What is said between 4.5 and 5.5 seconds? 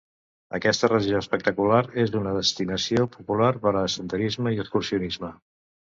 i excursionisme.